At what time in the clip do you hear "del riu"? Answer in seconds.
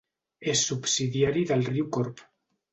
1.53-1.95